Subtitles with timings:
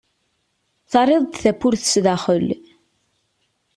[0.91, 2.47] Terriḍ-d tawwurt sdaxel.